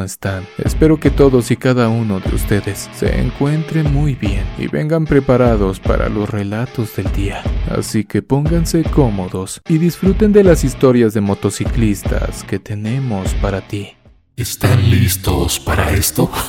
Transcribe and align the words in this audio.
¿cómo 0.00 0.06
están? 0.06 0.46
Espero 0.56 0.98
que 0.98 1.10
todos 1.10 1.50
y 1.50 1.58
cada 1.58 1.90
uno 1.90 2.20
de 2.20 2.34
ustedes 2.34 2.88
se 2.94 3.20
encuentren 3.20 3.92
muy 3.92 4.14
bien 4.14 4.46
y 4.56 4.66
vengan 4.66 5.04
preparados 5.04 5.78
para 5.78 6.08
los 6.08 6.30
relatos 6.30 6.96
del 6.96 7.12
día. 7.12 7.42
Así 7.68 8.04
que 8.04 8.22
pónganse 8.22 8.82
cómodos 8.82 9.60
y 9.68 9.76
disfruten 9.76 10.32
de 10.32 10.42
las 10.42 10.64
historias 10.64 11.12
de 11.12 11.20
motociclistas 11.20 12.44
que 12.44 12.58
tenemos 12.58 13.34
para 13.42 13.60
ti. 13.60 13.90
¿Están 14.36 14.88
listos 14.90 15.60
para 15.60 15.90
esto? 15.90 16.30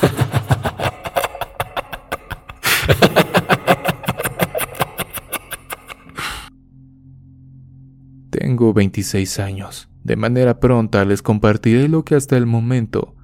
Tengo 8.30 8.72
26 8.72 9.38
años. 9.40 9.90
De 10.04 10.16
manera 10.16 10.58
pronta 10.58 11.04
les 11.04 11.20
compartiré 11.20 11.86
lo 11.88 12.02
que 12.02 12.14
hasta 12.14 12.38
el 12.38 12.46
momento 12.46 13.14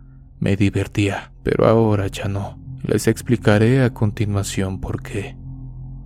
me 0.41 0.57
divertía, 0.57 1.33
pero 1.43 1.67
ahora 1.67 2.07
ya 2.09 2.29
no. 2.29 2.59
Les 2.83 3.07
explicaré 3.07 3.83
a 3.83 3.93
continuación 3.93 4.81
por 4.81 5.03
qué. 5.03 5.37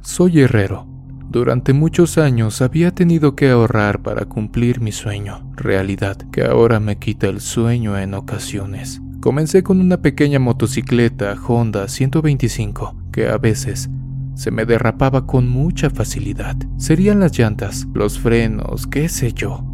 Soy 0.01 0.41
herrero. 0.41 0.87
Durante 1.31 1.73
muchos 1.73 2.19
años 2.19 2.61
había 2.61 2.95
tenido 2.95 3.35
que 3.37 3.49
ahorrar 3.51 4.03
para 4.03 4.27
cumplir 4.27 4.81
mi 4.81 4.93
sueño, 4.93 5.51
realidad 5.57 6.17
que 6.31 6.45
ahora 6.45 6.79
me 6.79 6.99
quita 6.99 7.29
el 7.29 7.41
sueño 7.41 7.97
en 7.97 8.15
ocasiones. 8.15 9.01
Comencé 9.21 9.63
con 9.63 9.81
una 9.81 10.03
pequeña 10.03 10.39
motocicleta 10.39 11.37
Honda 11.47 11.89
125 11.89 12.97
que 13.13 13.29
a 13.29 13.39
veces 13.39 13.89
se 14.35 14.51
me 14.51 14.65
derrapaba 14.65 15.27
con 15.27 15.49
mucha 15.49 15.91
facilidad. 15.91 16.57
Serían 16.77 17.21
las 17.21 17.39
llantas, 17.39 17.87
los 17.95 18.19
frenos, 18.19 18.87
qué 18.87 19.09
sé 19.09 19.33
yo. 19.33 19.72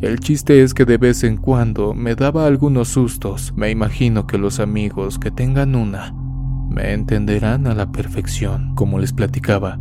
El 0.00 0.18
chiste 0.18 0.62
es 0.62 0.72
que 0.72 0.86
de 0.86 0.96
vez 0.96 1.24
en 1.24 1.36
cuando 1.36 1.92
me 1.92 2.14
daba 2.14 2.46
algunos 2.46 2.88
sustos. 2.88 3.52
Me 3.54 3.70
imagino 3.70 4.26
que 4.26 4.38
los 4.38 4.58
amigos 4.58 5.18
que 5.18 5.30
tengan 5.30 5.74
una 5.74 6.14
me 6.70 6.94
entenderán 6.94 7.66
a 7.66 7.74
la 7.74 7.92
perfección. 7.92 8.74
Como 8.76 8.98
les 8.98 9.12
platicaba, 9.12 9.78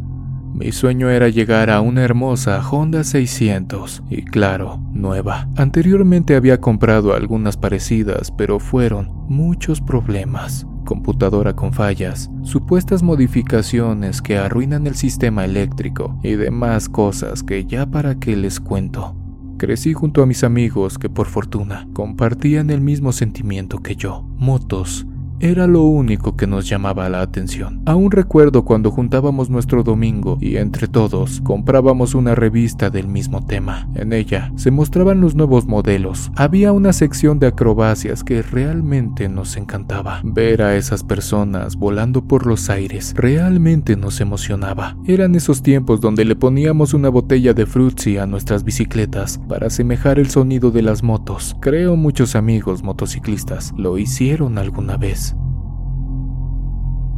mi 0.53 0.73
sueño 0.73 1.09
era 1.09 1.29
llegar 1.29 1.69
a 1.69 1.79
una 1.79 2.03
hermosa 2.03 2.59
Honda 2.69 3.05
600 3.05 4.03
y 4.09 4.23
claro, 4.23 4.81
nueva. 4.91 5.47
Anteriormente 5.55 6.35
había 6.35 6.59
comprado 6.59 7.13
algunas 7.13 7.55
parecidas, 7.55 8.29
pero 8.31 8.59
fueron 8.59 9.09
muchos 9.29 9.79
problemas. 9.79 10.67
Computadora 10.83 11.55
con 11.55 11.71
fallas, 11.71 12.29
supuestas 12.41 13.03
modificaciones 13.03 14.21
que 14.21 14.37
arruinan 14.37 14.85
el 14.85 14.95
sistema 14.95 15.45
eléctrico 15.45 16.19
y 16.23 16.33
demás 16.33 16.89
cosas 16.89 17.41
que 17.41 17.65
ya 17.65 17.85
para 17.85 18.15
qué 18.15 18.35
les 18.35 18.59
cuento. 18.59 19.15
Crecí 19.59 19.91
junto 19.91 20.23
a 20.23 20.25
mis 20.25 20.45
amigos 20.45 20.97
que 20.97 21.09
por 21.09 21.27
fortuna 21.27 21.85
compartían 21.91 22.69
el 22.69 22.79
mismo 22.79 23.11
sentimiento 23.11 23.79
que 23.79 23.97
yo, 23.97 24.21
motos 24.37 25.05
era 25.39 25.67
lo 25.67 25.83
único 25.83 26.35
que 26.35 26.47
nos 26.47 26.67
llamaba 26.67 27.09
la 27.09 27.21
atención. 27.21 27.81
Aún 27.85 28.11
recuerdo 28.11 28.65
cuando 28.65 28.91
juntábamos 28.91 29.49
nuestro 29.49 29.83
domingo 29.83 30.37
y 30.41 30.57
entre 30.57 30.87
todos 30.87 31.41
comprábamos 31.41 32.15
una 32.15 32.35
revista 32.35 32.89
del 32.89 33.07
mismo 33.07 33.45
tema. 33.45 33.87
En 33.95 34.13
ella 34.13 34.51
se 34.55 34.71
mostraban 34.71 35.21
los 35.21 35.35
nuevos 35.35 35.65
modelos. 35.65 36.31
Había 36.35 36.73
una 36.73 36.93
sección 36.93 37.39
de 37.39 37.47
acrobacias 37.47 38.23
que 38.23 38.41
realmente 38.41 39.29
nos 39.29 39.55
encantaba. 39.57 40.21
Ver 40.23 40.61
a 40.61 40.75
esas 40.75 41.03
personas 41.03 41.75
volando 41.75 42.23
por 42.23 42.45
los 42.45 42.69
aires 42.69 43.13
realmente 43.15 43.95
nos 43.95 44.21
emocionaba. 44.21 44.97
Eran 45.05 45.35
esos 45.35 45.63
tiempos 45.63 46.01
donde 46.01 46.25
le 46.25 46.35
poníamos 46.35 46.93
una 46.93 47.09
botella 47.09 47.53
de 47.53 47.65
frutzi 47.65 48.17
a 48.17 48.25
nuestras 48.25 48.63
bicicletas 48.63 49.39
para 49.47 49.67
asemejar 49.67 50.19
el 50.19 50.29
sonido 50.29 50.71
de 50.71 50.81
las 50.81 51.03
motos. 51.03 51.55
Creo 51.61 51.95
muchos 51.95 52.35
amigos 52.35 52.83
motociclistas 52.83 53.73
lo 53.77 53.97
hicieron 53.97 54.57
alguna 54.57 54.97
vez. 54.97 55.28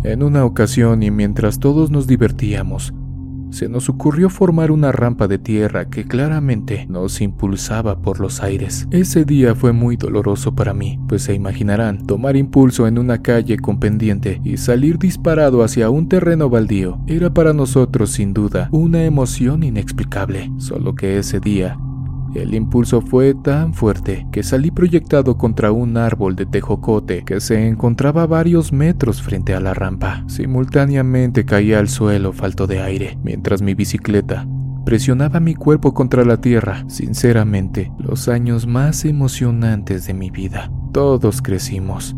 En 0.03 0.23
una 0.23 0.45
ocasión 0.45 1.03
y 1.03 1.11
mientras 1.11 1.59
todos 1.59 1.91
nos 1.91 2.07
divertíamos, 2.07 2.93
se 3.51 3.69
nos 3.69 3.89
ocurrió 3.89 4.29
formar 4.29 4.71
una 4.71 4.91
rampa 4.91 5.27
de 5.27 5.37
tierra 5.37 5.89
que 5.89 6.05
claramente 6.05 6.87
nos 6.89 7.21
impulsaba 7.21 8.01
por 8.01 8.19
los 8.19 8.41
aires. 8.41 8.87
Ese 8.91 9.25
día 9.25 9.53
fue 9.53 9.73
muy 9.73 9.97
doloroso 9.97 10.55
para 10.55 10.73
mí, 10.73 10.99
pues 11.07 11.23
se 11.23 11.35
imaginarán, 11.35 12.07
tomar 12.07 12.35
impulso 12.35 12.87
en 12.87 12.97
una 12.97 13.21
calle 13.21 13.59
con 13.59 13.79
pendiente 13.79 14.41
y 14.43 14.57
salir 14.57 14.97
disparado 14.97 15.63
hacia 15.63 15.89
un 15.89 16.09
terreno 16.09 16.49
baldío 16.49 16.99
era 17.07 17.33
para 17.33 17.53
nosotros 17.53 18.11
sin 18.11 18.33
duda 18.33 18.69
una 18.71 19.03
emoción 19.03 19.63
inexplicable, 19.63 20.51
solo 20.57 20.95
que 20.95 21.19
ese 21.19 21.39
día 21.39 21.77
el 22.35 22.53
impulso 22.53 23.01
fue 23.01 23.33
tan 23.33 23.73
fuerte 23.73 24.25
que 24.31 24.43
salí 24.43 24.71
proyectado 24.71 25.37
contra 25.37 25.71
un 25.71 25.97
árbol 25.97 26.35
de 26.35 26.45
tejocote 26.45 27.23
que 27.23 27.41
se 27.41 27.67
encontraba 27.67 28.25
varios 28.25 28.71
metros 28.71 29.21
frente 29.21 29.53
a 29.53 29.59
la 29.59 29.73
rampa. 29.73 30.23
Simultáneamente 30.27 31.45
caía 31.45 31.79
al 31.79 31.89
suelo 31.89 32.33
falto 32.33 32.67
de 32.67 32.81
aire, 32.81 33.17
mientras 33.23 33.61
mi 33.61 33.73
bicicleta 33.73 34.47
presionaba 34.85 35.39
mi 35.39 35.55
cuerpo 35.55 35.93
contra 35.93 36.25
la 36.25 36.41
tierra. 36.41 36.83
Sinceramente, 36.87 37.91
los 37.97 38.27
años 38.27 38.67
más 38.67 39.05
emocionantes 39.05 40.07
de 40.07 40.13
mi 40.13 40.31
vida. 40.31 40.71
Todos 40.91 41.41
crecimos. 41.41 42.15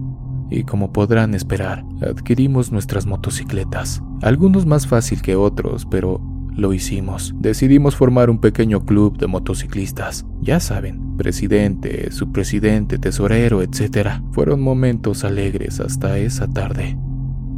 Y 0.49 0.63
como 0.63 0.93
podrán 0.93 1.33
esperar, 1.33 1.83
adquirimos 2.01 2.71
nuestras 2.71 3.05
motocicletas. 3.05 4.01
Algunos 4.21 4.65
más 4.65 4.87
fácil 4.87 5.21
que 5.21 5.35
otros, 5.35 5.85
pero 5.89 6.21
lo 6.55 6.73
hicimos. 6.73 7.33
Decidimos 7.39 7.95
formar 7.95 8.29
un 8.29 8.39
pequeño 8.39 8.85
club 8.85 9.17
de 9.17 9.27
motociclistas. 9.27 10.25
Ya 10.41 10.59
saben, 10.59 11.17
presidente, 11.17 12.11
subpresidente, 12.11 12.97
tesorero, 12.97 13.61
etc. 13.61 14.21
Fueron 14.31 14.61
momentos 14.61 15.23
alegres 15.23 15.79
hasta 15.79 16.17
esa 16.17 16.47
tarde. 16.47 16.97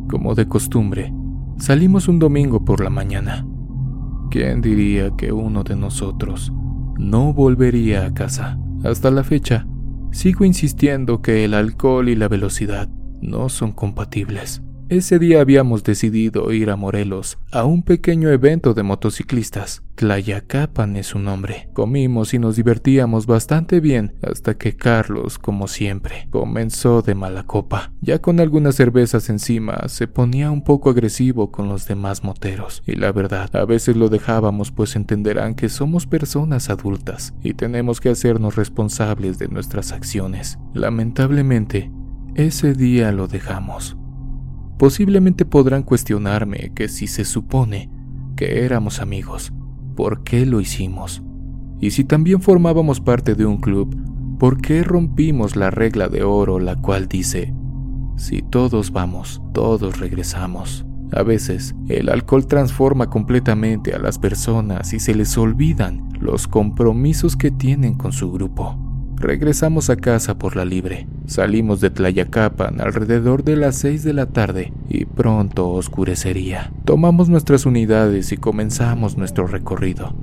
Como 0.09 0.35
de 0.35 0.47
costumbre, 0.47 1.13
salimos 1.57 2.07
un 2.07 2.19
domingo 2.19 2.63
por 2.63 2.83
la 2.83 2.89
mañana. 2.89 3.45
¿Quién 4.29 4.61
diría 4.61 5.11
que 5.17 5.31
uno 5.31 5.63
de 5.63 5.75
nosotros 5.75 6.51
no 6.97 7.33
volvería 7.33 8.05
a 8.05 8.13
casa? 8.13 8.57
Hasta 8.83 9.11
la 9.11 9.23
fecha, 9.23 9.65
sigo 10.11 10.45
insistiendo 10.45 11.21
que 11.21 11.45
el 11.45 11.53
alcohol 11.53 12.09
y 12.09 12.15
la 12.15 12.27
velocidad 12.27 12.89
no 13.21 13.49
son 13.49 13.71
compatibles. 13.71 14.61
Ese 14.87 15.17
día 15.17 15.41
habíamos 15.41 15.83
decidido 15.83 16.51
ir 16.51 16.69
a 16.69 16.75
Morelos 16.75 17.39
a 17.51 17.65
un 17.65 17.81
pequeño 17.81 18.29
evento 18.29 18.75
de 18.75 18.83
motociclistas. 18.83 19.81
Tlayacapan 19.95 20.95
es 20.95 21.07
su 21.07 21.17
nombre. 21.17 21.69
Comimos 21.73 22.35
y 22.35 22.39
nos 22.39 22.55
divertíamos 22.55 23.25
bastante 23.25 23.79
bien 23.79 24.13
hasta 24.21 24.59
que 24.59 24.77
Carlos, 24.77 25.39
como 25.39 25.67
siempre, 25.67 26.27
comenzó 26.29 27.01
de 27.01 27.15
mala 27.15 27.47
copa. 27.47 27.93
Ya 28.01 28.19
con 28.19 28.39
algunas 28.39 28.75
cervezas 28.75 29.27
encima, 29.29 29.87
se 29.87 30.07
ponía 30.07 30.51
un 30.51 30.63
poco 30.63 30.91
agresivo 30.91 31.51
con 31.51 31.67
los 31.67 31.87
demás 31.87 32.23
moteros. 32.23 32.83
Y 32.85 32.93
la 32.93 33.11
verdad, 33.11 33.55
a 33.55 33.65
veces 33.65 33.95
lo 33.95 34.09
dejábamos 34.09 34.71
pues 34.71 34.95
entenderán 34.95 35.55
que 35.55 35.69
somos 35.69 36.05
personas 36.05 36.69
adultas 36.69 37.33
y 37.41 37.55
tenemos 37.55 37.99
que 37.99 38.09
hacernos 38.09 38.55
responsables 38.55 39.39
de 39.39 39.47
nuestras 39.47 39.91
acciones. 39.91 40.59
Lamentablemente, 40.75 41.91
ese 42.35 42.73
día 42.75 43.11
lo 43.11 43.27
dejamos. 43.27 43.97
Posiblemente 44.77 45.45
podrán 45.45 45.83
cuestionarme 45.83 46.71
que 46.75 46.89
si 46.89 47.07
se 47.07 47.23
supone 47.23 47.89
que 48.35 48.65
éramos 48.65 48.99
amigos, 48.99 49.53
¿por 49.95 50.23
qué 50.23 50.45
lo 50.45 50.59
hicimos? 50.59 51.23
Y 51.79 51.91
si 51.91 52.03
también 52.03 52.41
formábamos 52.41 52.99
parte 52.99 53.35
de 53.35 53.45
un 53.45 53.57
club, 53.57 53.95
¿por 54.37 54.59
qué 54.59 54.83
rompimos 54.83 55.55
la 55.55 55.71
regla 55.71 56.09
de 56.09 56.23
oro 56.23 56.59
la 56.59 56.75
cual 56.75 57.07
dice, 57.07 57.53
si 58.17 58.41
todos 58.41 58.91
vamos, 58.91 59.41
todos 59.53 59.99
regresamos? 59.99 60.85
A 61.13 61.23
veces, 61.23 61.73
el 61.87 62.09
alcohol 62.09 62.45
transforma 62.45 63.09
completamente 63.09 63.93
a 63.93 63.99
las 63.99 64.19
personas 64.19 64.91
y 64.91 64.99
se 64.99 65.15
les 65.15 65.37
olvidan 65.37 66.09
los 66.19 66.47
compromisos 66.47 67.37
que 67.37 67.51
tienen 67.51 67.95
con 67.95 68.11
su 68.11 68.31
grupo. 68.31 68.77
Regresamos 69.25 69.89
a 69.89 69.95
casa 69.95 70.37
por 70.37 70.55
la 70.55 70.65
libre. 70.65 71.07
Salimos 71.25 71.81
de 71.81 71.89
Tlayacapan 71.89 72.79
alrededor 72.79 73.43
de 73.43 73.55
las 73.55 73.75
6 73.77 74.03
de 74.03 74.13
la 74.13 74.27
tarde 74.27 74.71
y 74.87 75.05
pronto 75.05 75.71
oscurecería. 75.71 76.71
Tomamos 76.85 77.27
nuestras 77.27 77.65
unidades 77.65 78.31
y 78.31 78.37
comenzamos 78.37 79.17
nuestro 79.17 79.47
recorrido. 79.47 80.13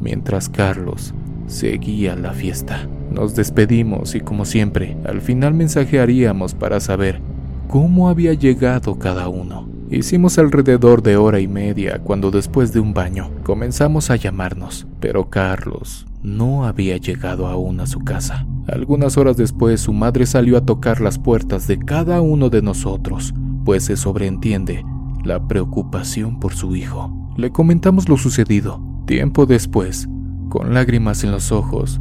Mientras 0.00 0.48
Carlos 0.48 1.14
seguía 1.48 2.14
la 2.14 2.32
fiesta. 2.32 2.88
Nos 3.10 3.34
despedimos 3.34 4.14
y 4.14 4.20
como 4.20 4.44
siempre, 4.44 4.96
al 5.04 5.20
final 5.20 5.54
mensajearíamos 5.54 6.54
para 6.54 6.78
saber 6.78 7.20
cómo 7.66 8.08
había 8.08 8.34
llegado 8.34 9.00
cada 9.00 9.28
uno. 9.28 9.77
Hicimos 9.90 10.38
alrededor 10.38 11.02
de 11.02 11.16
hora 11.16 11.40
y 11.40 11.48
media 11.48 12.00
cuando 12.02 12.30
después 12.30 12.72
de 12.72 12.80
un 12.80 12.94
baño 12.94 13.30
comenzamos 13.42 14.10
a 14.10 14.16
llamarnos, 14.16 14.86
pero 15.00 15.30
Carlos 15.30 16.06
no 16.22 16.64
había 16.64 16.96
llegado 16.96 17.46
aún 17.46 17.80
a 17.80 17.86
su 17.86 18.00
casa. 18.00 18.46
Algunas 18.66 19.16
horas 19.16 19.36
después 19.36 19.80
su 19.80 19.92
madre 19.92 20.26
salió 20.26 20.56
a 20.58 20.64
tocar 20.64 21.00
las 21.00 21.18
puertas 21.18 21.66
de 21.66 21.78
cada 21.78 22.20
uno 22.20 22.50
de 22.50 22.60
nosotros, 22.60 23.34
pues 23.64 23.84
se 23.84 23.96
sobreentiende 23.96 24.84
la 25.24 25.46
preocupación 25.48 26.38
por 26.38 26.54
su 26.54 26.76
hijo. 26.76 27.10
Le 27.36 27.50
comentamos 27.50 28.08
lo 28.08 28.16
sucedido. 28.16 28.82
Tiempo 29.06 29.46
después, 29.46 30.08
con 30.48 30.74
lágrimas 30.74 31.24
en 31.24 31.30
los 31.30 31.50
ojos, 31.50 32.00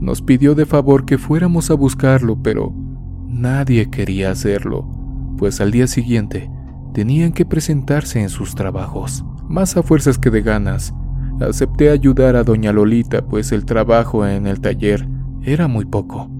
nos 0.00 0.22
pidió 0.22 0.54
de 0.54 0.66
favor 0.66 1.04
que 1.04 1.18
fuéramos 1.18 1.70
a 1.70 1.74
buscarlo, 1.74 2.38
pero 2.42 2.72
Nadie 3.34 3.90
quería 3.90 4.30
hacerlo, 4.30 4.86
pues 5.38 5.60
al 5.60 5.72
día 5.72 5.88
siguiente 5.88 6.48
tenían 6.94 7.32
que 7.32 7.44
presentarse 7.44 8.22
en 8.22 8.30
sus 8.30 8.54
trabajos. 8.54 9.24
Más 9.48 9.76
a 9.76 9.82
fuerzas 9.82 10.16
que 10.16 10.30
de 10.30 10.40
ganas, 10.40 10.94
acepté 11.40 11.90
ayudar 11.90 12.36
a 12.36 12.44
doña 12.44 12.72
Lolita, 12.72 13.26
pues 13.26 13.52
el 13.52 13.66
trabajo 13.66 14.26
en 14.26 14.46
el 14.46 14.60
taller 14.60 15.06
era 15.42 15.68
muy 15.68 15.84
poco. 15.84 16.30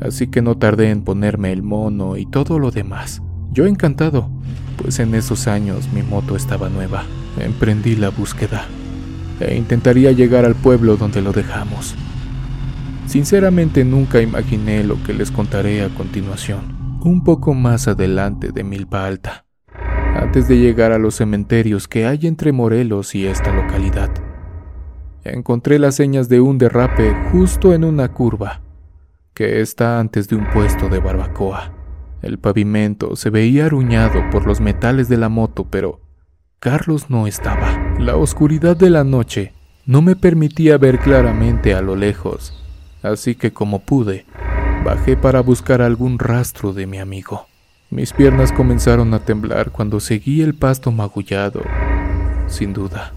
Así 0.00 0.28
que 0.28 0.40
no 0.40 0.56
tardé 0.56 0.90
en 0.90 1.02
ponerme 1.02 1.52
el 1.52 1.62
mono 1.62 2.16
y 2.16 2.24
todo 2.24 2.58
lo 2.58 2.70
demás. 2.70 3.20
Yo 3.52 3.66
encantado, 3.66 4.30
pues 4.76 5.00
en 5.00 5.14
esos 5.14 5.48
años 5.48 5.88
mi 5.92 6.02
moto 6.02 6.36
estaba 6.36 6.68
nueva. 6.68 7.02
Emprendí 7.38 7.96
la 7.96 8.10
búsqueda 8.10 8.64
e 9.40 9.56
intentaría 9.56 10.12
llegar 10.12 10.44
al 10.44 10.54
pueblo 10.54 10.96
donde 10.96 11.20
lo 11.20 11.32
dejamos. 11.32 11.96
Sinceramente 13.06 13.84
nunca 13.84 14.22
imaginé 14.22 14.84
lo 14.84 15.02
que 15.02 15.14
les 15.14 15.32
contaré 15.32 15.82
a 15.82 15.88
continuación, 15.88 17.00
un 17.02 17.24
poco 17.24 17.54
más 17.54 17.88
adelante 17.88 18.52
de 18.52 18.62
Milpa 18.62 19.06
Alta, 19.06 19.46
antes 20.30 20.46
de 20.46 20.58
llegar 20.58 20.92
a 20.92 20.98
los 20.98 21.16
cementerios 21.16 21.88
que 21.88 22.06
hay 22.06 22.28
entre 22.28 22.52
Morelos 22.52 23.16
y 23.16 23.26
esta 23.26 23.52
localidad. 23.52 24.10
Encontré 25.24 25.80
las 25.80 25.96
señas 25.96 26.28
de 26.28 26.40
un 26.40 26.56
derrape 26.56 27.12
justo 27.32 27.74
en 27.74 27.82
una 27.82 28.12
curva, 28.12 28.60
que 29.34 29.60
está 29.60 29.98
antes 29.98 30.28
de 30.28 30.36
un 30.36 30.48
puesto 30.50 30.88
de 30.88 31.00
barbacoa. 31.00 31.72
El 32.22 32.38
pavimento 32.38 33.16
se 33.16 33.30
veía 33.30 33.66
aruñado 33.66 34.22
por 34.30 34.46
los 34.46 34.60
metales 34.60 35.08
de 35.08 35.16
la 35.16 35.28
moto, 35.28 35.66
pero 35.68 36.00
Carlos 36.60 37.10
no 37.10 37.26
estaba. 37.26 37.96
La 37.98 38.14
oscuridad 38.14 38.76
de 38.76 38.90
la 38.90 39.02
noche 39.02 39.52
no 39.84 40.00
me 40.00 40.14
permitía 40.14 40.78
ver 40.78 41.00
claramente 41.00 41.74
a 41.74 41.80
lo 41.80 41.96
lejos, 41.96 42.54
así 43.02 43.34
que 43.34 43.52
como 43.52 43.80
pude, 43.80 44.26
bajé 44.84 45.16
para 45.16 45.40
buscar 45.40 45.82
algún 45.82 46.20
rastro 46.20 46.72
de 46.72 46.86
mi 46.86 46.98
amigo. 46.98 47.49
Mis 47.90 48.12
piernas 48.12 48.52
comenzaron 48.52 49.12
a 49.14 49.24
temblar 49.24 49.72
cuando 49.72 49.98
seguí 49.98 50.42
el 50.42 50.54
pasto 50.54 50.92
magullado. 50.92 51.62
Sin 52.46 52.72
duda, 52.72 53.12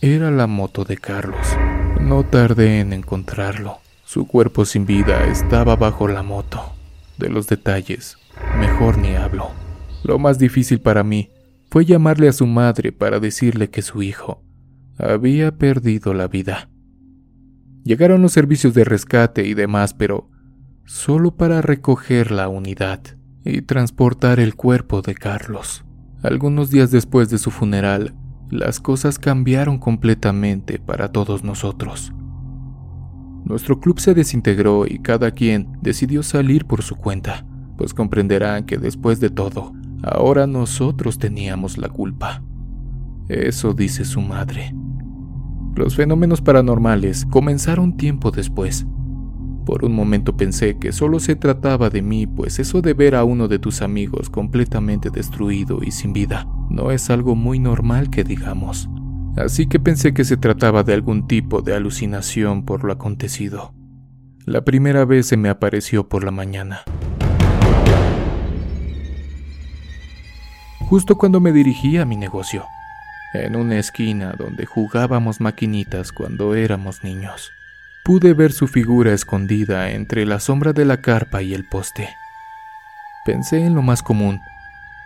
era 0.00 0.30
la 0.30 0.46
moto 0.46 0.84
de 0.84 0.96
Carlos. 0.96 1.46
No 2.00 2.24
tardé 2.24 2.80
en 2.80 2.94
encontrarlo. 2.94 3.80
Su 4.06 4.26
cuerpo 4.26 4.64
sin 4.64 4.86
vida 4.86 5.26
estaba 5.26 5.76
bajo 5.76 6.08
la 6.08 6.22
moto. 6.22 6.72
De 7.18 7.28
los 7.28 7.48
detalles 7.48 8.16
Mejor 8.58 8.96
ni 8.96 9.14
hablo. 9.14 9.50
Lo 10.04 10.18
más 10.18 10.38
difícil 10.38 10.80
para 10.80 11.04
mí 11.04 11.28
fue 11.70 11.84
llamarle 11.84 12.28
a 12.28 12.32
su 12.32 12.46
madre 12.46 12.92
para 12.92 13.20
decirle 13.20 13.68
que 13.68 13.82
su 13.82 14.02
hijo 14.02 14.42
había 14.96 15.58
perdido 15.58 16.14
la 16.14 16.28
vida. 16.28 16.70
Llegaron 17.84 18.22
los 18.22 18.32
servicios 18.32 18.72
de 18.72 18.84
rescate 18.84 19.44
y 19.44 19.52
demás, 19.52 19.92
pero 19.92 20.30
solo 20.86 21.36
para 21.36 21.60
recoger 21.60 22.30
la 22.30 22.48
unidad 22.48 23.17
y 23.48 23.62
transportar 23.62 24.40
el 24.40 24.54
cuerpo 24.54 25.02
de 25.02 25.14
Carlos. 25.14 25.84
Algunos 26.22 26.70
días 26.70 26.90
después 26.90 27.30
de 27.30 27.38
su 27.38 27.50
funeral, 27.50 28.14
las 28.50 28.80
cosas 28.80 29.18
cambiaron 29.18 29.78
completamente 29.78 30.78
para 30.78 31.10
todos 31.10 31.44
nosotros. 31.44 32.12
Nuestro 33.44 33.80
club 33.80 34.00
se 34.00 34.14
desintegró 34.14 34.86
y 34.86 34.98
cada 34.98 35.30
quien 35.30 35.78
decidió 35.80 36.22
salir 36.22 36.66
por 36.66 36.82
su 36.82 36.96
cuenta 36.96 37.44
pues 37.78 37.94
comprenderán 37.94 38.64
que 38.64 38.76
después 38.76 39.20
de 39.20 39.30
todo, 39.30 39.72
ahora 40.02 40.46
nosotros 40.46 41.18
teníamos 41.18 41.78
la 41.78 41.88
culpa. 41.88 42.42
Eso 43.28 43.72
dice 43.72 44.04
su 44.04 44.20
madre. 44.20 44.74
Los 45.76 45.94
fenómenos 45.94 46.42
paranormales 46.42 47.24
comenzaron 47.24 47.96
tiempo 47.96 48.32
después. 48.32 48.84
Por 49.68 49.84
un 49.84 49.94
momento 49.94 50.34
pensé 50.34 50.78
que 50.78 50.92
solo 50.92 51.20
se 51.20 51.36
trataba 51.36 51.90
de 51.90 52.00
mí, 52.00 52.26
pues 52.26 52.58
eso 52.58 52.80
de 52.80 52.94
ver 52.94 53.14
a 53.14 53.24
uno 53.24 53.48
de 53.48 53.58
tus 53.58 53.82
amigos 53.82 54.30
completamente 54.30 55.10
destruido 55.10 55.80
y 55.82 55.90
sin 55.90 56.14
vida 56.14 56.48
no 56.70 56.90
es 56.90 57.10
algo 57.10 57.34
muy 57.34 57.58
normal 57.58 58.08
que 58.08 58.24
digamos. 58.24 58.88
Así 59.36 59.66
que 59.66 59.78
pensé 59.78 60.14
que 60.14 60.24
se 60.24 60.38
trataba 60.38 60.84
de 60.84 60.94
algún 60.94 61.26
tipo 61.26 61.60
de 61.60 61.74
alucinación 61.74 62.64
por 62.64 62.82
lo 62.82 62.94
acontecido. 62.94 63.74
La 64.46 64.64
primera 64.64 65.04
vez 65.04 65.26
se 65.26 65.36
me 65.36 65.50
apareció 65.50 66.08
por 66.08 66.24
la 66.24 66.30
mañana. 66.30 66.80
justo 70.80 71.18
cuando 71.18 71.40
me 71.40 71.52
dirigía 71.52 72.00
a 72.00 72.06
mi 72.06 72.16
negocio, 72.16 72.64
en 73.34 73.54
una 73.54 73.78
esquina 73.78 74.32
donde 74.38 74.64
jugábamos 74.64 75.42
maquinitas 75.42 76.10
cuando 76.10 76.54
éramos 76.54 77.04
niños. 77.04 77.50
Pude 78.08 78.32
ver 78.32 78.52
su 78.52 78.68
figura 78.68 79.12
escondida 79.12 79.90
entre 79.90 80.24
la 80.24 80.40
sombra 80.40 80.72
de 80.72 80.86
la 80.86 81.02
carpa 81.02 81.42
y 81.42 81.52
el 81.52 81.66
poste. 81.66 82.08
Pensé 83.26 83.66
en 83.66 83.74
lo 83.74 83.82
más 83.82 84.02
común, 84.02 84.40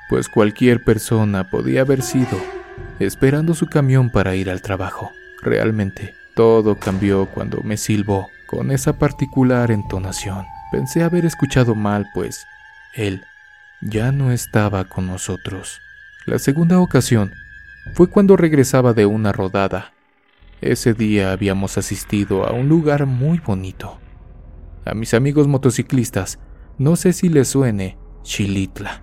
pues 0.09 0.29
cualquier 0.29 0.85
persona 0.85 1.51
podía 1.51 1.81
haber 1.81 2.03
sido, 2.03 2.39
esperando 3.01 3.55
su 3.55 3.67
camión 3.67 4.09
para 4.09 4.37
ir 4.37 4.49
al 4.49 4.63
trabajo. 4.63 5.11
Realmente, 5.43 6.15
todo 6.37 6.79
cambió 6.79 7.27
cuando 7.27 7.61
me 7.65 7.77
silbó 7.77 8.31
con 8.47 8.71
esa 8.71 8.93
particular 8.93 9.73
entonación. 9.73 10.47
Pensé 10.71 11.03
haber 11.03 11.25
escuchado 11.25 11.75
mal, 11.75 12.07
pues 12.15 12.47
él 12.95 13.25
ya 13.81 14.13
no 14.13 14.31
estaba 14.31 14.85
con 14.85 15.09
nosotros. 15.09 15.81
La 16.25 16.39
segunda 16.39 16.79
ocasión 16.79 17.35
fue 17.95 18.09
cuando 18.09 18.37
regresaba 18.37 18.93
de 18.93 19.07
una 19.07 19.33
rodada. 19.33 19.92
Ese 20.63 20.95
día 20.95 21.33
habíamos 21.33 21.77
asistido 21.77 22.47
a 22.47 22.53
un 22.53 22.69
lugar 22.69 23.05
muy 23.05 23.41
bonito. 23.41 23.99
A 24.85 24.95
mis 24.95 25.13
amigos 25.13 25.49
motociclistas, 25.49 26.39
no 26.79 26.95
sé 26.95 27.13
si 27.13 27.29
les 27.29 27.49
suene 27.49 27.99
Chilitla, 28.23 29.03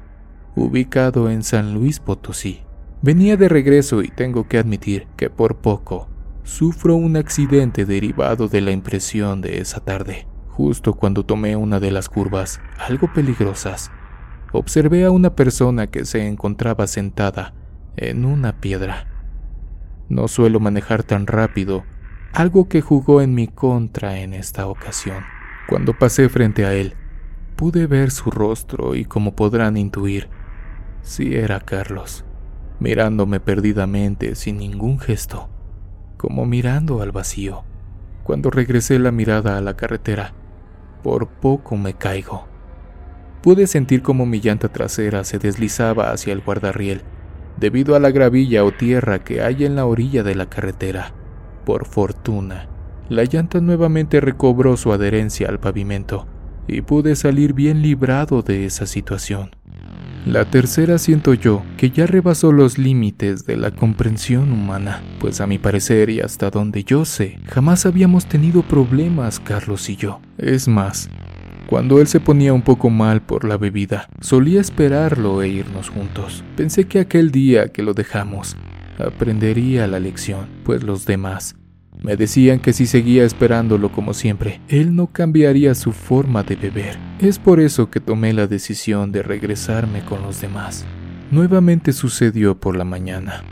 ubicado 0.55 1.29
en 1.29 1.43
San 1.43 1.73
Luis 1.73 1.99
Potosí. 1.99 2.61
Venía 3.01 3.35
de 3.35 3.49
regreso 3.49 4.01
y 4.01 4.07
tengo 4.07 4.47
que 4.47 4.57
admitir 4.57 5.07
que 5.17 5.29
por 5.29 5.57
poco 5.57 6.07
sufro 6.43 6.95
un 6.95 7.17
accidente 7.17 7.83
derivado 7.83 8.47
de 8.47 8.61
la 8.61 8.71
impresión 8.71 9.41
de 9.41 9.59
esa 9.59 9.81
tarde. 9.81 10.27
Justo 10.47 10.93
cuando 10.93 11.25
tomé 11.25 11.57
una 11.57 11.81
de 11.81 11.91
las 11.91 12.07
curvas, 12.07 12.61
algo 12.77 13.11
peligrosas, 13.13 13.91
observé 14.53 15.03
a 15.03 15.11
una 15.11 15.35
persona 15.35 15.87
que 15.87 16.05
se 16.05 16.25
encontraba 16.25 16.87
sentada 16.87 17.53
en 17.97 18.23
una 18.23 18.61
piedra. 18.61 19.18
No 20.09 20.27
suelo 20.27 20.59
manejar 20.59 21.03
tan 21.03 21.27
rápido, 21.27 21.85
algo 22.33 22.67
que 22.67 22.81
jugó 22.81 23.21
en 23.21 23.35
mi 23.35 23.47
contra 23.47 24.19
en 24.19 24.33
esta 24.33 24.67
ocasión. 24.67 25.23
Cuando 25.67 25.97
pasé 25.97 26.29
frente 26.29 26.65
a 26.65 26.73
él, 26.73 26.95
pude 27.55 27.85
ver 27.85 28.09
su 28.09 28.31
rostro 28.31 28.95
y 28.95 29.05
como 29.05 29.35
podrán 29.35 29.77
intuir, 29.77 30.27
sí 31.03 31.35
era 31.35 31.59
Carlos, 31.59 32.25
mirándome 32.79 33.39
perdidamente 33.39 34.33
sin 34.33 34.57
ningún 34.57 34.99
gesto, 34.99 35.49
como 36.17 36.47
mirando 36.47 37.03
al 37.03 37.11
vacío. 37.11 37.63
Cuando 38.23 38.49
regresé 38.49 38.97
la 38.97 39.11
mirada 39.11 39.57
a 39.57 39.61
la 39.61 39.75
carretera, 39.75 40.33
por 41.03 41.27
poco 41.27 41.77
me 41.77 41.93
caigo. 41.93 42.47
Pude 43.41 43.67
sentir 43.67 44.01
como 44.01 44.25
mi 44.25 44.41
llanta 44.41 44.69
trasera 44.69 45.23
se 45.23 45.39
deslizaba 45.39 46.11
hacia 46.11 46.33
el 46.33 46.41
guardarriel, 46.41 47.03
debido 47.59 47.95
a 47.95 47.99
la 47.99 48.11
gravilla 48.11 48.63
o 48.63 48.71
tierra 48.71 49.23
que 49.23 49.41
hay 49.41 49.65
en 49.65 49.75
la 49.75 49.85
orilla 49.85 50.23
de 50.23 50.35
la 50.35 50.49
carretera. 50.49 51.13
Por 51.65 51.85
fortuna, 51.85 52.67
la 53.09 53.23
llanta 53.23 53.59
nuevamente 53.59 54.21
recobró 54.21 54.77
su 54.77 54.93
adherencia 54.93 55.49
al 55.49 55.59
pavimento 55.59 56.27
y 56.67 56.81
pude 56.81 57.15
salir 57.15 57.53
bien 57.53 57.81
librado 57.81 58.41
de 58.41 58.65
esa 58.65 58.85
situación. 58.85 59.51
La 60.25 60.45
tercera 60.45 60.97
siento 60.97 61.33
yo 61.33 61.63
que 61.77 61.91
ya 61.91 62.05
rebasó 62.05 62.51
los 62.51 62.77
límites 62.77 63.45
de 63.45 63.55
la 63.55 63.71
comprensión 63.71 64.51
humana, 64.51 65.01
pues 65.19 65.41
a 65.41 65.47
mi 65.47 65.57
parecer 65.57 66.09
y 66.09 66.19
hasta 66.19 66.49
donde 66.51 66.83
yo 66.83 67.05
sé, 67.05 67.39
jamás 67.47 67.85
habíamos 67.85 68.25
tenido 68.25 68.61
problemas 68.61 69.39
Carlos 69.39 69.89
y 69.89 69.95
yo. 69.95 70.19
Es 70.37 70.67
más, 70.67 71.09
cuando 71.69 72.01
él 72.01 72.07
se 72.07 72.19
ponía 72.19 72.51
un 72.51 72.63
poco 72.63 72.89
mal 72.89 73.21
por 73.21 73.47
la 73.47 73.55
bebida, 73.55 74.09
solía 74.21 74.59
esperarlo 74.59 75.43
e 75.43 75.49
irnos 75.49 75.89
juntos. 75.89 76.43
Pensé 76.57 76.85
que 76.85 76.99
aquel 76.99 77.29
día 77.29 77.67
que 77.67 77.83
lo 77.83 77.93
dejamos, 77.93 78.57
aprendería 78.97 79.85
la 79.85 79.99
lección, 79.99 80.47
pues 80.63 80.81
los 80.81 81.05
demás 81.05 81.55
me 82.01 82.15
decían 82.15 82.59
que 82.59 82.73
si 82.73 82.87
seguía 82.87 83.23
esperándolo 83.23 83.91
como 83.91 84.15
siempre, 84.15 84.61
él 84.67 84.95
no 84.95 85.07
cambiaría 85.07 85.75
su 85.75 85.91
forma 85.91 86.41
de 86.41 86.55
beber. 86.55 86.97
Es 87.19 87.37
por 87.37 87.59
eso 87.59 87.91
que 87.91 87.99
tomé 87.99 88.33
la 88.33 88.47
decisión 88.47 89.11
de 89.11 89.21
regresarme 89.21 90.03
con 90.03 90.23
los 90.23 90.41
demás. 90.41 90.85
Nuevamente 91.29 91.93
sucedió 91.93 92.59
por 92.59 92.75
la 92.75 92.85
mañana. 92.85 93.43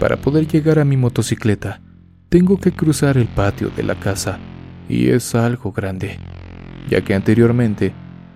Para 0.00 0.16
poder 0.16 0.46
llegar 0.46 0.78
a 0.78 0.86
mi 0.86 0.96
motocicleta, 0.96 1.82
tengo 2.30 2.58
que 2.58 2.72
cruzar 2.72 3.18
el 3.18 3.26
patio 3.26 3.68
de 3.76 3.82
la 3.82 3.96
casa, 3.96 4.38
y 4.88 5.08
es 5.08 5.34
algo 5.34 5.72
grande 5.72 6.18
ya 6.88 7.02
que 7.02 7.14
anteriormente 7.14 7.92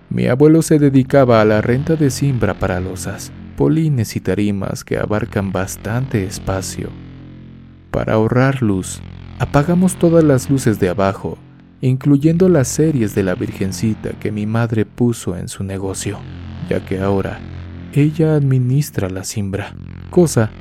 mi 0.09 0.27
abuelo 0.27 0.61
se 0.61 0.79
dedicaba 0.79 1.41
a 1.41 1.45
la 1.45 1.61
renta 1.61 1.95
de 1.95 2.09
simbra 2.09 2.53
para 2.53 2.79
losas, 2.79 3.31
polines 3.55 4.15
y 4.15 4.19
tarimas 4.19 4.83
que 4.83 4.97
abarcan 4.97 5.51
bastante 5.51 6.25
espacio. 6.25 6.89
Para 7.91 8.13
ahorrar 8.13 8.61
luz, 8.61 9.01
apagamos 9.39 9.95
todas 9.95 10.23
las 10.23 10.49
luces 10.49 10.79
de 10.79 10.89
abajo 10.89 11.37
incluyendo 11.81 12.47
las 12.47 12.67
series 12.67 13.15
de 13.15 13.23
la 13.23 13.35
Virgencita 13.35 14.11
que 14.11 14.31
mi 14.31 14.45
madre 14.45 14.85
puso 14.85 15.35
en 15.35 15.47
su 15.47 15.63
negocio, 15.63 16.19
ya 16.69 16.85
que 16.85 16.99
ahora 16.99 17.39
ella 17.93 18.35
administra 18.35 19.09
la 19.09 19.23
simbra, 19.23 19.75
cosa 20.11 20.51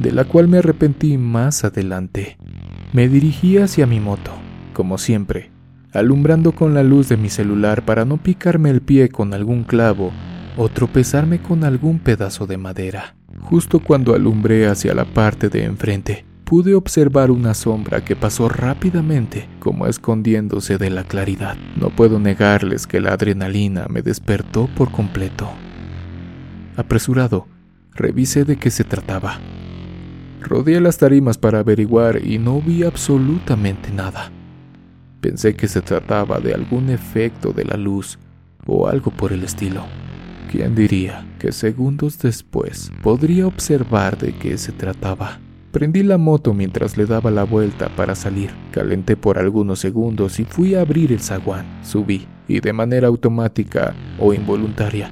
de 0.00 0.12
la 0.12 0.24
cual 0.24 0.48
me 0.48 0.58
arrepentí 0.58 1.18
más 1.18 1.64
adelante. 1.64 2.38
Me 2.92 3.08
dirigí 3.08 3.58
hacia 3.58 3.86
mi 3.86 4.00
moto, 4.00 4.32
como 4.72 4.98
siempre, 4.98 5.50
alumbrando 5.92 6.52
con 6.52 6.74
la 6.74 6.82
luz 6.82 7.08
de 7.08 7.16
mi 7.16 7.28
celular 7.28 7.84
para 7.84 8.04
no 8.04 8.16
picarme 8.16 8.70
el 8.70 8.80
pie 8.80 9.08
con 9.08 9.34
algún 9.34 9.64
clavo 9.64 10.12
o 10.56 10.68
tropezarme 10.68 11.40
con 11.40 11.64
algún 11.64 11.98
pedazo 11.98 12.46
de 12.46 12.58
madera. 12.58 13.16
Justo 13.42 13.80
cuando 13.80 14.14
alumbré 14.14 14.66
hacia 14.66 14.94
la 14.94 15.04
parte 15.04 15.48
de 15.48 15.64
enfrente, 15.64 16.24
pude 16.44 16.74
observar 16.74 17.30
una 17.30 17.54
sombra 17.54 18.04
que 18.04 18.16
pasó 18.16 18.48
rápidamente, 18.48 19.48
como 19.60 19.86
escondiéndose 19.86 20.78
de 20.78 20.90
la 20.90 21.04
claridad. 21.04 21.56
No 21.76 21.90
puedo 21.90 22.18
negarles 22.18 22.86
que 22.86 23.00
la 23.00 23.12
adrenalina 23.12 23.86
me 23.88 24.02
despertó 24.02 24.68
por 24.76 24.90
completo. 24.90 25.48
Apresurado, 26.76 27.46
revisé 27.94 28.44
de 28.44 28.56
qué 28.56 28.70
se 28.70 28.84
trataba. 28.84 29.38
Rodeé 30.40 30.80
las 30.80 30.98
tarimas 30.98 31.38
para 31.38 31.60
averiguar 31.60 32.24
y 32.24 32.38
no 32.38 32.60
vi 32.60 32.82
absolutamente 32.82 33.92
nada. 33.92 34.32
Pensé 35.20 35.54
que 35.54 35.68
se 35.68 35.82
trataba 35.82 36.40
de 36.40 36.54
algún 36.54 36.90
efecto 36.90 37.52
de 37.52 37.64
la 37.64 37.76
luz 37.76 38.18
o 38.66 38.88
algo 38.88 39.10
por 39.10 39.32
el 39.32 39.44
estilo. 39.44 39.84
¿Quién 40.50 40.74
diría 40.74 41.26
que 41.38 41.52
segundos 41.52 42.18
después 42.18 42.90
podría 43.02 43.46
observar 43.46 44.18
de 44.18 44.32
qué 44.32 44.58
se 44.58 44.72
trataba? 44.72 45.38
Prendí 45.70 46.02
la 46.02 46.18
moto 46.18 46.52
mientras 46.52 46.96
le 46.96 47.06
daba 47.06 47.30
la 47.30 47.44
vuelta 47.44 47.88
para 47.94 48.14
salir. 48.14 48.50
Calenté 48.72 49.16
por 49.16 49.38
algunos 49.38 49.78
segundos 49.78 50.40
y 50.40 50.44
fui 50.44 50.74
a 50.74 50.80
abrir 50.80 51.12
el 51.12 51.20
zaguán. 51.20 51.66
Subí 51.84 52.26
y 52.48 52.60
de 52.60 52.72
manera 52.72 53.06
automática 53.06 53.94
o 54.18 54.34
involuntaria 54.34 55.10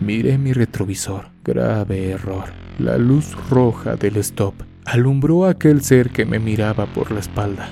miré 0.00 0.38
mi 0.38 0.52
retrovisor. 0.52 1.30
Grave 1.44 2.10
error. 2.10 2.44
La 2.78 2.98
luz 2.98 3.34
roja 3.50 3.96
del 3.96 4.16
stop 4.18 4.54
alumbró 4.84 5.46
a 5.46 5.50
aquel 5.50 5.82
ser 5.82 6.10
que 6.10 6.24
me 6.24 6.38
miraba 6.38 6.86
por 6.86 7.10
la 7.10 7.20
espalda. 7.20 7.68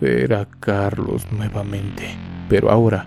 Era 0.00 0.46
Carlos 0.60 1.26
nuevamente. 1.32 2.16
Pero 2.48 2.70
ahora, 2.70 3.06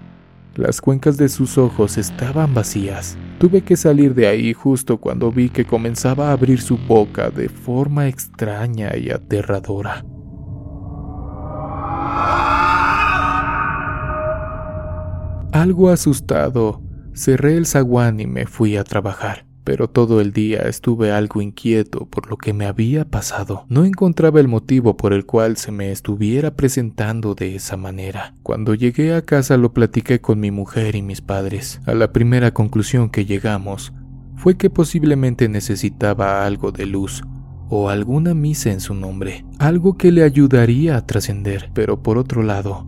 las 0.55 0.81
cuencas 0.81 1.17
de 1.17 1.29
sus 1.29 1.57
ojos 1.57 1.97
estaban 1.97 2.53
vacías. 2.53 3.17
Tuve 3.37 3.61
que 3.61 3.77
salir 3.77 4.13
de 4.15 4.27
ahí 4.27 4.53
justo 4.53 4.97
cuando 4.97 5.31
vi 5.31 5.49
que 5.49 5.65
comenzaba 5.65 6.29
a 6.29 6.31
abrir 6.33 6.61
su 6.61 6.77
boca 6.77 7.29
de 7.29 7.49
forma 7.49 8.07
extraña 8.07 8.95
y 8.97 9.11
aterradora. 9.11 10.03
Algo 15.51 15.89
asustado, 15.89 16.81
cerré 17.13 17.57
el 17.57 17.65
zaguán 17.65 18.19
y 18.19 18.27
me 18.27 18.45
fui 18.45 18.77
a 18.77 18.83
trabajar 18.83 19.48
pero 19.63 19.89
todo 19.89 20.21
el 20.21 20.33
día 20.33 20.61
estuve 20.61 21.11
algo 21.11 21.41
inquieto 21.41 22.05
por 22.07 22.29
lo 22.29 22.37
que 22.37 22.53
me 22.53 22.65
había 22.65 23.05
pasado. 23.05 23.65
No 23.69 23.85
encontraba 23.85 24.39
el 24.39 24.47
motivo 24.47 24.97
por 24.97 25.13
el 25.13 25.25
cual 25.25 25.57
se 25.57 25.71
me 25.71 25.91
estuviera 25.91 26.55
presentando 26.55 27.35
de 27.35 27.55
esa 27.55 27.77
manera. 27.77 28.35
Cuando 28.43 28.73
llegué 28.73 29.13
a 29.13 29.21
casa 29.21 29.57
lo 29.57 29.73
platiqué 29.73 30.21
con 30.21 30.39
mi 30.39 30.51
mujer 30.51 30.95
y 30.95 31.01
mis 31.01 31.21
padres. 31.21 31.81
A 31.85 31.93
la 31.93 32.11
primera 32.11 32.53
conclusión 32.53 33.09
que 33.09 33.25
llegamos 33.25 33.93
fue 34.35 34.57
que 34.57 34.69
posiblemente 34.69 35.49
necesitaba 35.49 36.45
algo 36.45 36.71
de 36.71 36.85
luz 36.85 37.23
o 37.69 37.89
alguna 37.89 38.33
misa 38.33 38.71
en 38.71 38.79
su 38.79 38.95
nombre, 38.95 39.45
algo 39.59 39.97
que 39.97 40.11
le 40.11 40.23
ayudaría 40.23 40.97
a 40.97 41.05
trascender, 41.05 41.69
pero 41.73 42.01
por 42.01 42.17
otro 42.17 42.41
lado, 42.41 42.87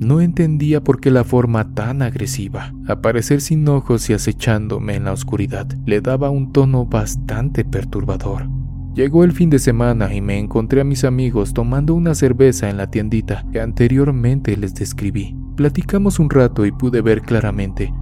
no 0.00 0.20
entendía 0.20 0.82
por 0.82 1.00
qué 1.00 1.10
la 1.10 1.24
forma 1.24 1.74
tan 1.74 2.02
agresiva, 2.02 2.72
aparecer 2.86 3.40
sin 3.40 3.66
ojos 3.68 4.08
y 4.10 4.12
acechándome 4.12 4.94
en 4.94 5.04
la 5.04 5.12
oscuridad, 5.12 5.66
le 5.86 6.00
daba 6.00 6.30
un 6.30 6.52
tono 6.52 6.86
bastante 6.86 7.64
perturbador. 7.64 8.48
Llegó 8.94 9.24
el 9.24 9.32
fin 9.32 9.50
de 9.50 9.58
semana 9.58 10.12
y 10.14 10.20
me 10.20 10.38
encontré 10.38 10.80
a 10.80 10.84
mis 10.84 11.04
amigos 11.04 11.52
tomando 11.52 11.94
una 11.94 12.14
cerveza 12.14 12.68
en 12.68 12.76
la 12.76 12.90
tiendita 12.90 13.44
que 13.52 13.60
anteriormente 13.60 14.56
les 14.56 14.74
describí. 14.74 15.36
Platicamos 15.56 16.18
un 16.18 16.30
rato 16.30 16.66
y 16.66 16.72
pude 16.72 17.00
ver 17.00 17.22
claramente 17.22 17.92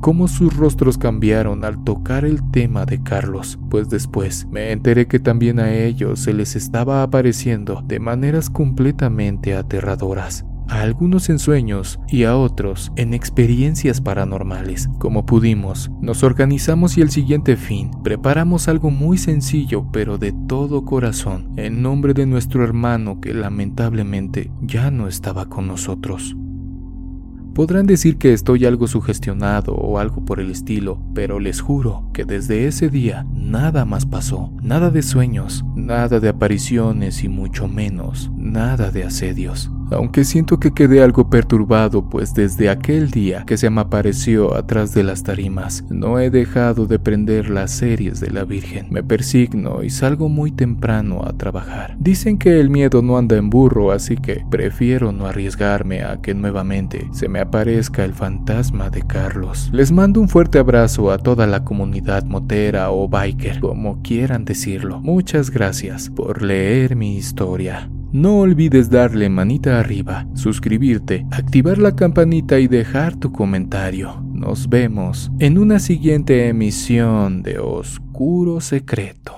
cómo 0.00 0.28
sus 0.28 0.56
rostros 0.56 0.98
cambiaron 0.98 1.64
al 1.64 1.82
tocar 1.84 2.24
el 2.24 2.50
tema 2.50 2.84
de 2.84 3.02
Carlos, 3.02 3.58
pues 3.70 3.88
después 3.88 4.46
me 4.50 4.72
enteré 4.72 5.06
que 5.06 5.20
también 5.20 5.60
a 5.60 5.72
ellos 5.72 6.20
se 6.20 6.32
les 6.32 6.56
estaba 6.56 7.02
apareciendo 7.02 7.82
de 7.86 8.00
maneras 8.00 8.50
completamente 8.50 9.54
aterradoras 9.54 10.44
a 10.72 10.80
algunos 10.80 11.28
en 11.28 11.38
sueños 11.38 12.00
y 12.08 12.24
a 12.24 12.34
otros 12.34 12.92
en 12.96 13.12
experiencias 13.12 14.00
paranormales. 14.00 14.88
Como 14.98 15.26
pudimos, 15.26 15.90
nos 16.00 16.22
organizamos 16.22 16.96
y 16.96 17.02
el 17.02 17.10
siguiente 17.10 17.56
fin 17.56 17.90
preparamos 18.02 18.68
algo 18.68 18.90
muy 18.90 19.18
sencillo 19.18 19.84
pero 19.92 20.16
de 20.16 20.32
todo 20.48 20.86
corazón 20.86 21.52
en 21.56 21.82
nombre 21.82 22.14
de 22.14 22.24
nuestro 22.24 22.64
hermano 22.64 23.20
que 23.20 23.34
lamentablemente 23.34 24.50
ya 24.62 24.90
no 24.90 25.08
estaba 25.08 25.44
con 25.44 25.66
nosotros. 25.66 26.34
Podrán 27.54 27.86
decir 27.86 28.16
que 28.16 28.32
estoy 28.32 28.64
algo 28.64 28.86
sugestionado 28.86 29.74
o 29.74 29.98
algo 29.98 30.24
por 30.24 30.40
el 30.40 30.50
estilo, 30.50 31.02
pero 31.14 31.38
les 31.38 31.60
juro 31.60 32.08
que 32.14 32.24
desde 32.24 32.66
ese 32.66 32.88
día 32.88 33.26
nada 33.34 33.84
más 33.84 34.06
pasó, 34.06 34.50
nada 34.62 34.90
de 34.90 35.02
sueños, 35.02 35.62
nada 35.76 36.18
de 36.18 36.30
apariciones 36.30 37.24
y 37.24 37.28
mucho 37.28 37.68
menos 37.68 38.30
nada 38.38 38.90
de 38.90 39.04
asedios 39.04 39.70
aunque 39.94 40.24
siento 40.24 40.58
que 40.58 40.72
quedé 40.72 41.02
algo 41.02 41.28
perturbado, 41.30 42.08
pues 42.08 42.34
desde 42.34 42.68
aquel 42.68 43.10
día 43.10 43.44
que 43.46 43.56
se 43.56 43.70
me 43.70 43.80
apareció 43.80 44.54
atrás 44.54 44.94
de 44.94 45.02
las 45.02 45.22
tarimas, 45.22 45.84
no 45.90 46.18
he 46.18 46.30
dejado 46.30 46.86
de 46.86 46.98
prender 46.98 47.50
las 47.50 47.70
series 47.70 48.20
de 48.20 48.30
la 48.30 48.44
Virgen. 48.44 48.88
Me 48.90 49.02
persigno 49.02 49.82
y 49.82 49.90
salgo 49.90 50.28
muy 50.28 50.50
temprano 50.50 51.22
a 51.24 51.32
trabajar. 51.32 51.96
Dicen 51.98 52.38
que 52.38 52.60
el 52.60 52.70
miedo 52.70 53.02
no 53.02 53.18
anda 53.18 53.36
en 53.36 53.50
burro, 53.50 53.92
así 53.92 54.16
que 54.16 54.44
prefiero 54.50 55.12
no 55.12 55.26
arriesgarme 55.26 56.02
a 56.02 56.20
que 56.20 56.34
nuevamente 56.34 57.08
se 57.12 57.28
me 57.28 57.40
aparezca 57.40 58.04
el 58.04 58.14
fantasma 58.14 58.90
de 58.90 59.02
Carlos. 59.02 59.70
Les 59.72 59.92
mando 59.92 60.20
un 60.20 60.28
fuerte 60.28 60.58
abrazo 60.58 61.10
a 61.10 61.18
toda 61.18 61.46
la 61.46 61.64
comunidad 61.64 62.24
motera 62.24 62.90
o 62.90 63.08
biker, 63.08 63.60
como 63.60 64.02
quieran 64.02 64.44
decirlo. 64.44 65.00
Muchas 65.00 65.50
gracias 65.50 66.10
por 66.10 66.42
leer 66.42 66.96
mi 66.96 67.16
historia. 67.16 67.88
No 68.12 68.40
olvides 68.40 68.90
darle 68.90 69.30
manita 69.30 69.80
arriba, 69.80 70.26
suscribirte, 70.34 71.26
activar 71.30 71.78
la 71.78 71.96
campanita 71.96 72.58
y 72.58 72.68
dejar 72.68 73.16
tu 73.16 73.32
comentario. 73.32 74.22
Nos 74.34 74.68
vemos 74.68 75.30
en 75.38 75.56
una 75.56 75.78
siguiente 75.78 76.46
emisión 76.48 77.42
de 77.42 77.58
Oscuro 77.58 78.60
Secreto. 78.60 79.32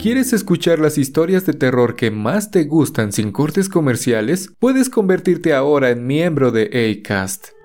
¿Quieres 0.00 0.32
escuchar 0.32 0.80
las 0.80 0.98
historias 0.98 1.46
de 1.46 1.52
terror 1.52 1.94
que 1.94 2.10
más 2.10 2.50
te 2.50 2.64
gustan 2.64 3.12
sin 3.12 3.30
cortes 3.30 3.68
comerciales? 3.68 4.52
Puedes 4.58 4.90
convertirte 4.90 5.54
ahora 5.54 5.90
en 5.90 6.08
miembro 6.08 6.50
de 6.50 7.04
ACAST 7.04 7.59